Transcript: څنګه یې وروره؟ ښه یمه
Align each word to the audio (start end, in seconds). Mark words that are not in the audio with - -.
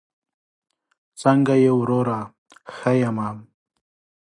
څنګه 1.21 1.53
یې 1.63 1.71
وروره؟ 1.79 2.19
ښه 2.75 2.91
یمه 3.01 3.27